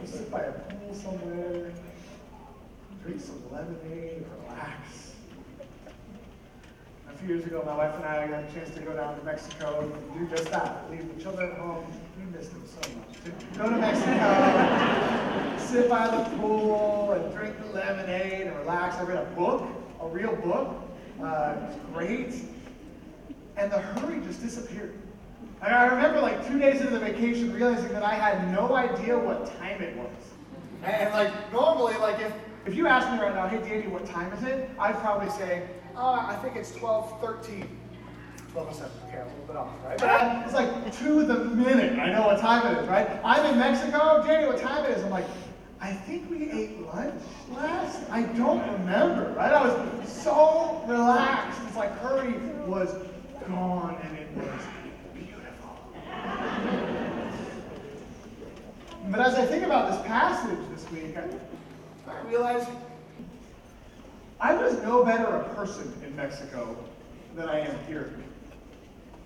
[0.04, 1.72] Sit by a pool somewhere,
[3.02, 5.12] drink some lemonade, relax.
[7.08, 9.24] A few years ago, my wife and I got a chance to go down to
[9.24, 10.90] Mexico and do just that.
[10.90, 11.86] Leave the children at home.
[12.18, 13.56] We missed them so much.
[13.56, 18.96] Go to Mexico, sit by the pool, and drink the lemonade and relax.
[18.96, 19.66] I read a book,
[20.00, 20.76] a real book.
[21.22, 22.34] Uh, it was great.
[23.56, 24.94] And the hurry just disappeared.
[25.62, 29.18] And I remember like two days into the vacation realizing that I had no idea
[29.18, 30.12] what time it was.
[30.84, 32.32] And like normally, like if,
[32.66, 34.70] if you ask me right now, hey Danny, what time is it?
[34.78, 35.66] I'd probably say,
[35.96, 37.66] oh, I think it's 12:13.
[38.52, 38.90] 12:07.
[39.08, 39.98] Okay, I a little bit off, right?
[39.98, 41.98] But it's like to the minute.
[41.98, 43.08] I know what time it is, right?
[43.24, 44.22] I'm in Mexico.
[44.26, 45.04] Danny, what time it is?
[45.04, 45.26] I'm like,
[45.80, 48.08] I think we ate lunch last.
[48.10, 49.52] I don't remember, right?
[49.52, 51.60] I was so relaxed.
[51.66, 52.34] It's like hurry
[52.66, 52.94] was
[53.46, 54.60] gone, and it was
[59.08, 62.66] But as I think about this passage this week, I, I realize
[64.40, 66.76] I was no better a person in Mexico
[67.36, 68.12] than I am here.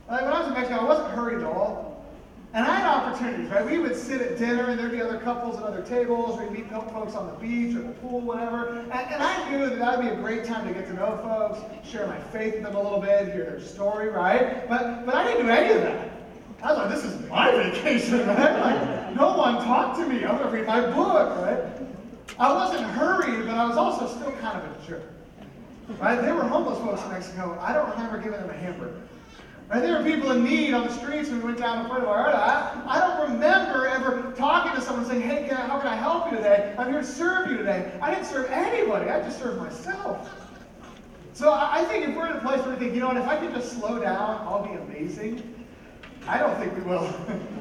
[0.09, 2.05] Like when I was in Mexico, I wasn't hurried at all.
[2.53, 3.65] And I had opportunities, right?
[3.65, 6.39] We would sit at dinner and there'd be other couples at other tables.
[6.41, 8.81] We'd meet folks on the beach or the pool, whatever.
[8.81, 11.17] And, and I knew that that would be a great time to get to know
[11.23, 14.69] folks, share my faith with them a little bit, hear their story, right?
[14.69, 16.11] But, but I didn't do any of that.
[16.63, 18.61] I was like, this is my vacation, right?
[18.61, 20.25] Like, no one talked to me.
[20.25, 21.59] I'm going to read my book, right?
[22.39, 25.03] I wasn't hurried, but I was also still kind of a jerk.
[25.99, 26.21] Right?
[26.21, 27.59] There were homeless folks in Mexico.
[27.61, 29.01] I don't remember giving them a hamburger.
[29.69, 29.81] Right?
[29.81, 32.35] There were people in need on the streets when we went down to Puerto Vallarta.
[32.35, 35.97] I, I don't remember ever talking to someone saying, hey, can I, how can I
[35.97, 36.75] help you today?
[36.79, 37.91] I'm here to serve you today.
[38.03, 39.11] I didn't serve anybody.
[39.11, 40.29] I just served myself.
[41.33, 43.27] So I think if we're in a place where we think, you know what, if
[43.27, 45.60] I can just slow down, I'll be amazing.
[46.27, 47.13] I don't think we will.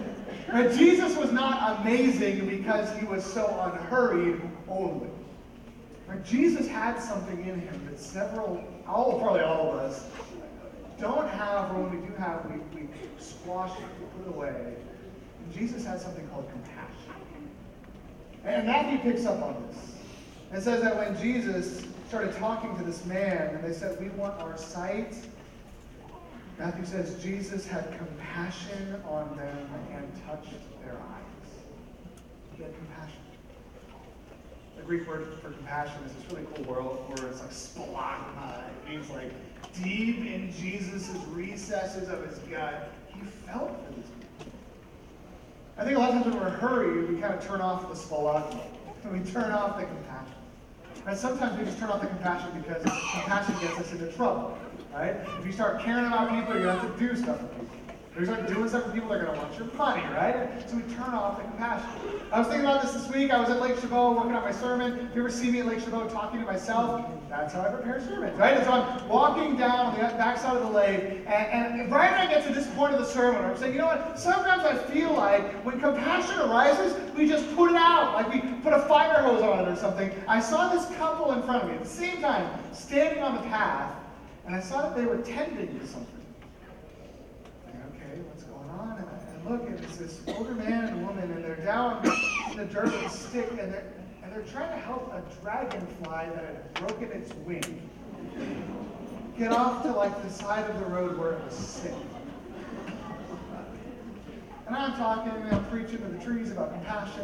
[0.53, 0.71] right?
[0.77, 5.09] Jesus was not amazing because he was so unhurried only.
[6.07, 6.23] Right?
[6.25, 10.09] Jesus had something in him that several, all probably all of us,
[10.99, 14.75] don't have, or when we do have, we, we squash it, we put it away.
[15.43, 17.49] And Jesus had something called compassion.
[18.43, 19.77] And Matthew picks up on this.
[20.51, 24.39] It says that when Jesus started talking to this man, and they said, We want
[24.41, 25.15] our sight
[26.59, 31.53] Matthew says Jesus had compassion on them and touched their eyes.
[32.57, 33.21] He had compassion.
[34.75, 38.63] The Greek word for compassion is this really cool word where it's like splagma.
[38.67, 39.31] It means like
[39.81, 44.51] deep in Jesus' recesses of his gut, he felt for these people.
[45.77, 47.95] I think a lot of times when we're hurried, we kind of turn off the
[47.95, 48.59] splagma.
[49.05, 50.33] And we turn off the compassion.
[51.07, 54.57] And sometimes we just turn off the compassion because compassion gets us into trouble
[54.93, 55.15] right?
[55.39, 57.67] If you start caring about people, you're to have to do stuff for people.
[58.11, 60.49] If you start doing stuff for people, they're going to want your money, right?
[60.67, 61.87] So we turn off the compassion.
[62.31, 63.31] I was thinking about this this week.
[63.31, 65.07] I was at Lake Chabot working on my sermon.
[65.09, 68.01] If you ever see me at Lake Chabot talking to myself, that's how I prepare
[68.01, 68.57] sermons, right?
[68.57, 72.21] And so I'm walking down on the backside of the lake, and, and right when
[72.21, 74.19] I get to this point of the sermon, I'm saying, you know what?
[74.19, 78.73] Sometimes I feel like when compassion arises, we just put it out, like we put
[78.73, 80.11] a fire hose on it or something.
[80.27, 83.41] I saw this couple in front of me at the same time, standing on the
[83.43, 83.95] path,
[84.49, 86.25] and I saw that they were tending to something.
[87.67, 88.97] Like, okay, what's going on?
[88.97, 92.03] And I, look, and it's this older man and woman, and they're down
[92.49, 96.29] in the dirt with a stick, and they're, and they're trying to help a dragonfly
[96.33, 97.87] that had broken its wing
[99.37, 101.93] get off to like the side of the road where it was sick.
[104.65, 107.21] And I'm talking and I'm preaching to the trees about compassion.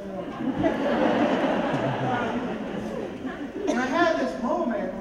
[3.67, 4.93] and I had this moment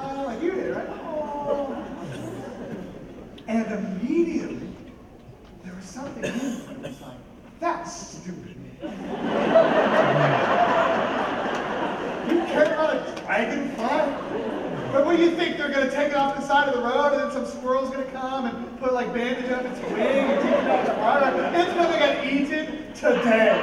[0.00, 0.86] Oh, did, right?
[0.88, 1.84] Oh.
[3.48, 4.68] And immediately,
[5.64, 7.16] there was something in me that was like,
[7.60, 8.54] that's stupid.
[8.82, 8.88] you
[12.46, 14.48] care about a dragonfly?
[14.92, 15.56] But what do you think?
[15.56, 17.90] They're going to take it off the side of the road and then some squirrel's
[17.90, 20.98] going to come and put like bandage up its wing and take it down its
[20.98, 21.50] water?
[21.54, 23.60] It's going to get eaten today.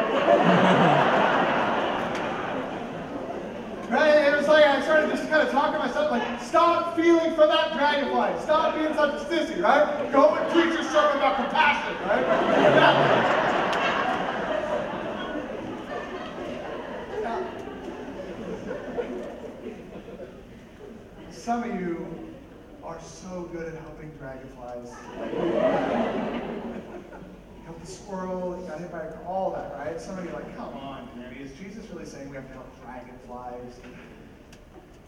[3.90, 4.16] Right?
[4.28, 7.48] It was like I started just kind of talking to myself, like, stop feeling for
[7.48, 8.40] that dragonfly.
[8.44, 10.12] Stop being such a sissy, right?
[10.12, 12.24] Go and preach your sermon about compassion, right?
[21.32, 22.06] Some of you
[22.84, 24.94] are so good at helping dragonflies.
[27.66, 30.00] help the squirrel, got hit by a, all that, right?
[30.00, 32.54] Some of you are like, come on, Danny, is Jesus really saying we have to
[32.54, 33.80] help dragonflies?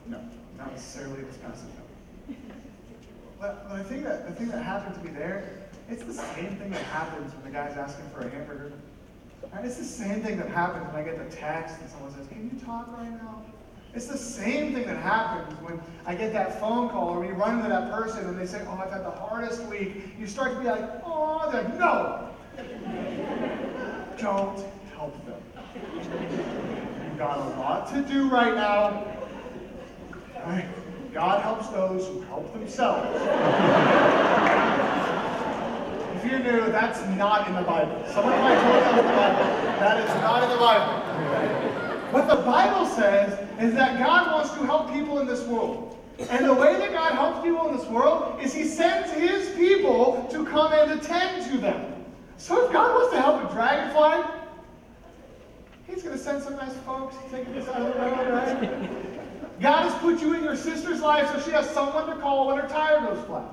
[0.08, 0.22] No,
[0.58, 1.70] not necessarily passage.
[2.30, 2.36] No.
[3.39, 6.56] But, but I think that the thing that happened to me there, it's the same
[6.56, 8.72] thing that happens when the guy's asking for a hamburger.
[9.54, 12.28] And It's the same thing that happens when I get the text and someone says,
[12.28, 13.43] Can you talk right now?
[13.93, 17.58] It's the same thing that happens when I get that phone call or you run
[17.58, 20.15] into that person and they say, Oh, I've had the hardest week.
[20.20, 22.30] You start to be like, Oh, they're like, No!
[24.17, 24.65] Don't
[24.96, 25.41] help them.
[25.93, 29.16] You've got a lot to do right now.
[31.14, 33.20] God helps those who help themselves.
[36.16, 38.02] if you're new, that's not in the Bible.
[38.14, 39.44] Someone might tell you the Bible.
[39.80, 42.14] That is not in the Bible.
[42.14, 45.98] What the Bible says is that God wants to help people in this world.
[46.30, 50.28] And the way that God helps people in this world is He sends His people
[50.32, 52.06] to come and attend to them.
[52.38, 54.24] So if God wants to help a dragonfly,
[55.88, 59.16] He's going to send some nice folks taking this out of the road, right?
[59.60, 62.58] God has put you in your sister's life so she has someone to call when
[62.58, 63.46] her tire goes flat.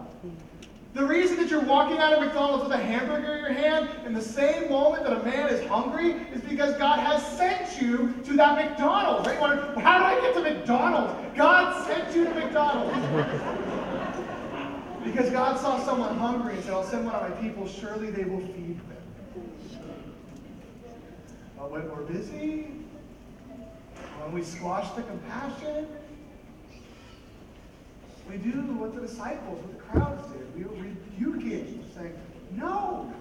[0.94, 4.14] The reason that you're walking out of McDonald's with a hamburger in your hand in
[4.14, 8.34] the same moment that a man is hungry is because God has sent you to
[8.34, 9.26] that McDonald's.
[9.26, 9.36] Right?
[9.82, 11.12] How did I get to McDonald's?
[11.36, 12.94] God sent you to McDonald's.
[15.04, 18.24] because God saw someone hungry and said, I'll send one of my people, surely they
[18.24, 18.96] will feed them.
[21.58, 22.68] But when we're busy,
[24.24, 25.86] when we squash the compassion,
[28.28, 30.54] we do what the disciples, what the crowds did.
[30.56, 32.14] We rebuke it, saying,
[32.52, 33.12] No,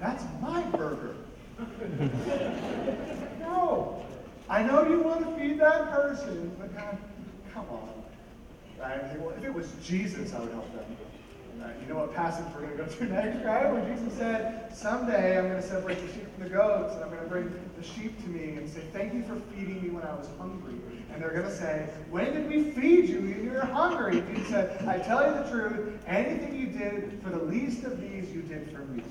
[0.00, 1.14] that's my burger.
[3.38, 4.04] no.
[4.48, 6.98] I know you want to feed that person, but God,
[7.54, 7.88] come on.
[8.80, 9.00] Right?
[9.38, 10.96] If it was Jesus, I would help them.
[11.60, 11.74] Right?
[11.82, 13.70] You know what passage we're going to go to next, right?
[13.70, 17.10] Where Jesus said, Someday I'm going to separate the sheep from the goats, and I'm
[17.10, 20.02] going to bring the sheep to me and say, Thank you for feeding me when
[20.04, 20.80] I was hungry.
[21.12, 24.20] And they're going to say, When did we feed you when you were hungry?
[24.20, 28.00] And he said, I tell you the truth, anything you did for the least of
[28.00, 29.02] these, you did for me.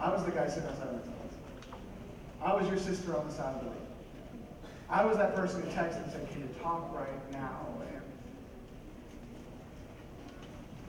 [0.00, 1.34] I was the guy sitting outside of McDonald's.
[2.42, 3.76] I was your sister on the side of the road.
[4.90, 7.73] I was that person who texted and said, Can you talk right now?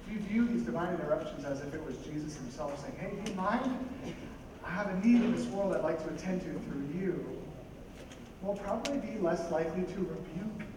[0.06, 3.32] If you view these divine interruptions as if it was Jesus himself saying, Hey, do
[3.32, 3.72] you mind?
[4.64, 7.36] I have a need in this world I'd like to attend to through you
[8.46, 10.68] We'll probably be less likely to rebuke it.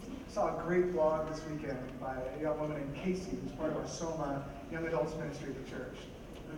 [0.00, 3.70] I saw a great blog this weekend by a young woman named Casey, who's part
[3.72, 5.96] of our Soma Young Adults Ministry at the church.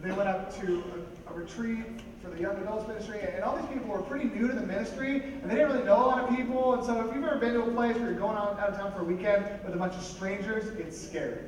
[0.01, 0.85] They went up to
[1.27, 1.87] a, a, retreat
[2.25, 5.23] for the young adults ministry, and all these people were pretty new to the ministry,
[5.23, 6.75] and they didn't really know a lot of people.
[6.75, 8.77] And so, if you've ever been to a place where you're going out, out of
[8.77, 11.39] town for a weekend with a bunch of strangers, it's scary.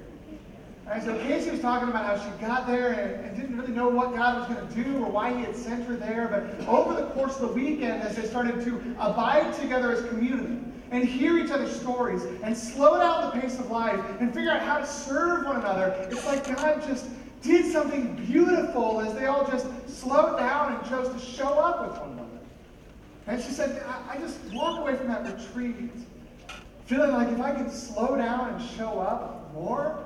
[0.89, 3.89] And so Casey was talking about how she got there and, and didn't really know
[3.89, 6.29] what God was going to do or why He had sent her there.
[6.29, 10.59] But over the course of the weekend, as they started to abide together as community
[10.93, 14.63] and hear each other's stories and slow down the pace of life and figure out
[14.63, 17.07] how to serve one another, it's like God just
[17.43, 22.01] did something beautiful as they all just slowed down and chose to show up with
[22.01, 22.27] one another.
[23.27, 25.91] And she said, I, I just walk away from that retreat
[26.87, 30.05] feeling like if I could slow down and show up more,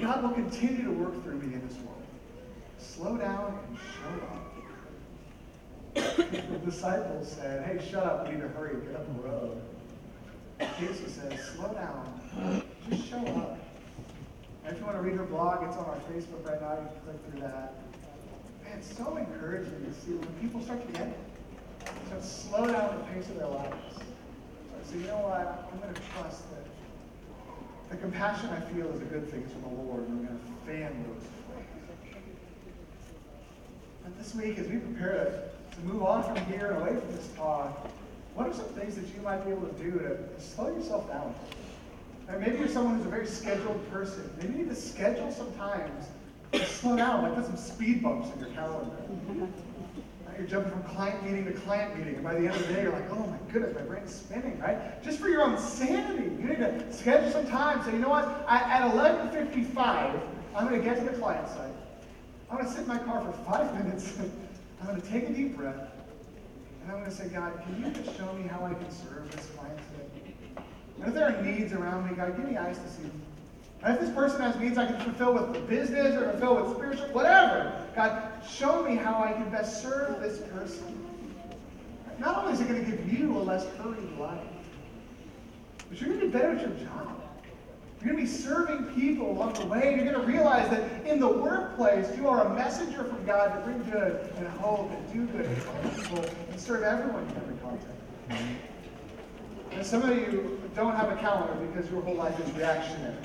[0.00, 2.02] God will continue to work through me in this world.
[2.78, 4.44] Slow down and show up.
[5.94, 9.60] the disciples said, hey, shut up, we need to hurry, get up the road.
[10.78, 13.58] Jesus says, slow down, just show up.
[14.64, 16.72] And if you want to read her blog, it's on our Facebook right now.
[16.72, 17.74] You can click through that.
[18.64, 21.18] Man, it's so encouraging to see when people start to get it.
[22.06, 23.98] Start to slow down the pace of their lives.
[24.90, 25.68] To you know what?
[25.72, 26.64] I'm going to trust that
[27.90, 30.70] the compassion I feel is a good thing from the Lord, and I'm going to
[30.70, 32.24] fan those flames.
[34.04, 37.28] And this week, as we prepare to, move on from here and away from this
[37.36, 37.90] talk,
[38.34, 41.34] what are some things that you might be able to do to slow yourself down?
[42.28, 44.30] Maybe you're someone who's a very scheduled person.
[44.38, 46.08] Maybe you need to schedule sometimes
[46.52, 48.96] to slow down, like put some speed bumps in your calendar.
[50.36, 52.82] You're jumping from client meeting to client meeting, and by the end of the day,
[52.82, 55.02] you're like, oh my goodness, my brain's spinning, right?
[55.02, 57.84] Just for your own sanity, you need to schedule some time.
[57.84, 58.44] Say, you know what?
[58.48, 60.20] I, at 11:55,
[60.56, 61.70] I'm going to get to the client site.
[62.50, 64.18] I'm going to sit in my car for five minutes.
[64.80, 65.88] I'm going to take a deep breath,
[66.82, 69.30] And I'm going to say, God, can you just show me how I can serve
[69.30, 69.78] this client?
[70.98, 73.10] And if there are needs around me, God, give me eyes to see.
[73.82, 77.06] And if this person has needs I can fulfill with business or fulfill with spiritual,
[77.08, 81.00] whatever, God, show me how I can best serve this person.
[82.18, 84.40] Not only is it going to give you a less hurried life,
[85.88, 87.20] but you're going to be better at your job.
[88.00, 89.94] You're going to be serving people along the way.
[89.94, 93.60] You're going to realize that in the workplace, you are a messenger from God to
[93.60, 97.56] bring good and hope and do good and help people and serve everyone in every
[97.62, 98.64] context.
[99.74, 103.16] And some of you don't have a calendar because your whole life is reactionary.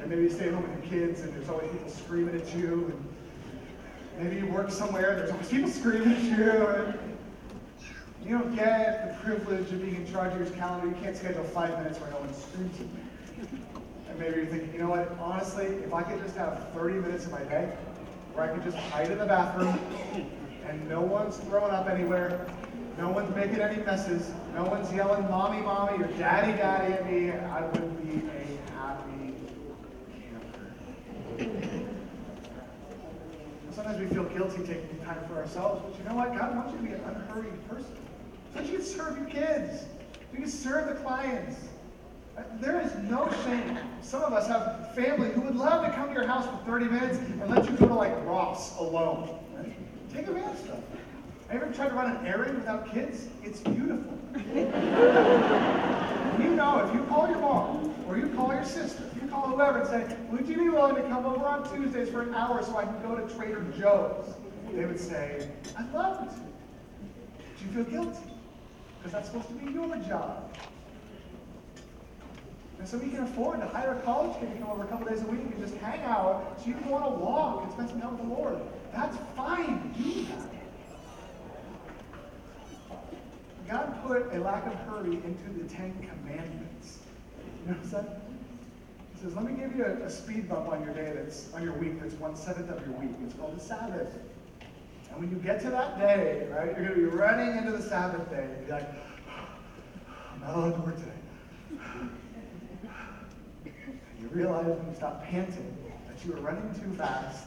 [0.00, 3.00] And maybe you stay home with your kids and there's always people screaming at you.
[4.18, 6.50] And maybe you work somewhere and there's always people screaming at you.
[6.50, 6.98] And
[8.24, 10.88] you don't get the privilege of being in charge of your calendar.
[10.88, 13.50] You can't schedule five minutes where no one screams at you.
[14.10, 17.26] And maybe you're thinking, you know what, honestly, if I could just have 30 minutes
[17.26, 17.72] of my day
[18.32, 19.78] where I could just hide in the bathroom
[20.68, 22.46] and no one's throwing up anywhere,
[22.98, 27.30] no one's making any messes, no one's yelling mommy, mommy, or daddy, daddy at me,
[27.30, 29.34] I would be a happy
[31.38, 31.80] camper.
[33.72, 36.38] Sometimes we feel guilty taking time for ourselves, but you know what?
[36.38, 37.96] God wants you to be an unhurried person.
[38.54, 39.86] So you can serve your kids.
[40.32, 41.56] You can serve the clients.
[42.38, 43.78] Uh, there is no shame.
[44.02, 46.86] Some of us have family who would love to come to your house for 30
[46.86, 49.38] minutes and let you go to like Ross alone.
[50.12, 51.03] Take advantage of that.
[51.48, 53.28] Have you ever tried to run an errand without kids?
[53.42, 54.18] It's beautiful.
[54.34, 54.64] you
[56.54, 59.88] know, if you call your mom or you call your sister, you call whoever and
[59.88, 62.84] say, would you be willing to come over on Tuesdays for an hour so I
[62.84, 64.34] can go to Trader Joe's?
[64.72, 66.24] They would say, I'd love to.
[66.24, 68.30] But you feel guilty
[68.98, 70.56] because that's supposed to be your job.
[72.78, 75.06] And so we can afford to hire a college kid to come over a couple
[75.06, 77.72] days a week and just hang out so you can go on a walk and
[77.72, 78.58] spend some time with the Lord.
[78.92, 79.92] That's fine.
[79.96, 80.53] Do that.
[83.68, 86.98] God put a lack of hurry into the Ten Commandments.
[87.66, 88.20] You notice that?
[89.14, 91.62] He says, let me give you a, a speed bump on your day that's on
[91.62, 93.10] your week that's one seventh of your week.
[93.24, 94.18] It's called the Sabbath.
[95.10, 97.82] And when you get to that day, right, you're going to be running into the
[97.82, 98.88] Sabbath day and be like,
[100.34, 101.10] I'm not allowed to work today.
[103.64, 105.74] And you realize when you stop panting
[106.08, 107.46] that you are running too fast.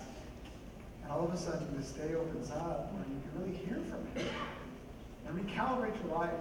[1.03, 4.20] And all of a sudden, this day opens up where you can really hear from
[4.20, 4.28] Him
[5.28, 6.32] and recalibrate your life.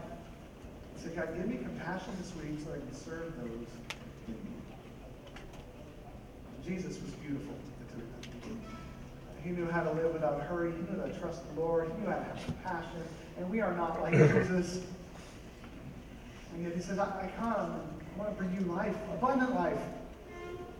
[0.96, 3.68] Say, God, give me compassion this week so I can serve those
[4.28, 4.46] in need.
[6.64, 7.54] Jesus was beautiful.
[9.42, 10.72] He knew how to live without hurry.
[10.72, 11.88] He knew how to trust the Lord.
[11.88, 13.02] He knew how to have compassion.
[13.38, 14.80] And we are not like Jesus.
[16.52, 17.80] And yet he says, I, I come
[18.16, 19.78] I want to bring you life, abundant life.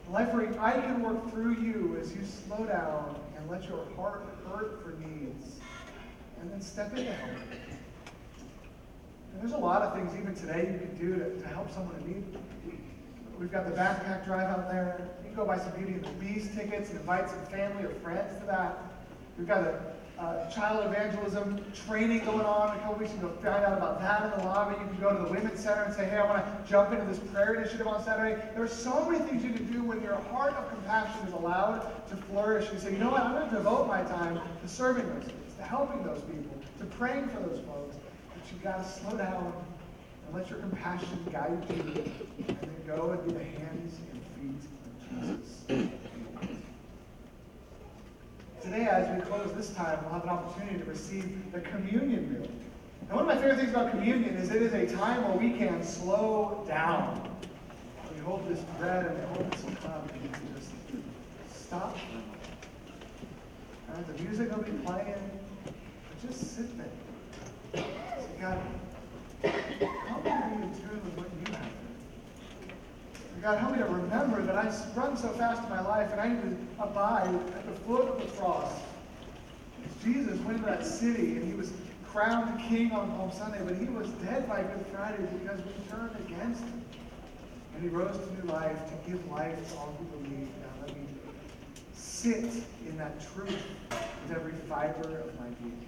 [0.09, 3.85] A life where I can work through you as you slow down and let your
[3.95, 5.57] heart hurt for needs.
[6.41, 7.39] And then step in to help.
[9.37, 11.95] And there's a lot of things even today you can do to, to help someone
[11.97, 12.25] in need.
[13.39, 15.11] We've got the backpack drive out there.
[15.23, 17.91] You can go buy some Beauty and the Beast tickets and invite some family or
[17.97, 18.79] friends to that.
[19.37, 22.79] We've got a uh, child evangelism training going on.
[22.79, 24.75] A couple weeks you can go find out about that in the lobby.
[24.81, 27.05] You can go to the Women's Center and say, hey, I want to jump into
[27.05, 28.41] this prayer initiative on Saturday.
[28.55, 31.83] There are so many things you can do when your heart of compassion is allowed
[32.09, 32.73] to flourish.
[32.73, 33.21] You say, you know what?
[33.21, 37.29] I'm going to devote my time to serving those to helping those people, to praying
[37.29, 37.86] for those folks.
[38.53, 39.53] You've got to slow down
[40.27, 42.05] and let your compassion guide you,
[42.49, 46.01] and then go and be the hands and feet of Jesus.
[48.63, 52.51] Today, as we close this time, we'll have an opportunity to receive the communion meal.
[53.09, 55.57] And one of my favorite things about communion is it is a time where we
[55.57, 57.31] can slow down.
[58.13, 60.71] We hold this bread and we hold this cup and we can just
[61.67, 61.97] stop.
[63.95, 65.31] And the music will be playing,
[65.65, 66.87] but just sit there.
[68.41, 68.61] God,
[69.43, 71.71] Help me to be in what you have.
[73.43, 74.65] God, help me to remember that I
[74.95, 78.19] run so fast in my life and I need to abide at the foot of
[78.19, 78.73] the cross.
[80.03, 81.73] Jesus went to that city and he was
[82.07, 86.17] crowned king on Palm Sunday, but he was dead by Good Friday because we turned
[86.27, 86.83] against him.
[87.75, 90.49] And he rose to new life to give life to all who believe.
[90.49, 91.05] Now let me
[91.95, 92.45] sit
[92.89, 95.86] in that truth with every fiber of my being.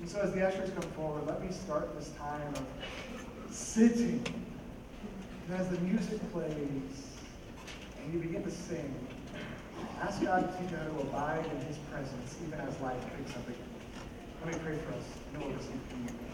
[0.00, 4.24] And so as the ushers come forward, let me start this time of sitting.
[5.48, 7.16] And as the music plays
[8.02, 8.94] and you begin to sing,
[10.00, 13.58] ask God to to abide in his presence even as life picks up again.
[14.44, 16.27] Let me pray for us then we'll receive communion.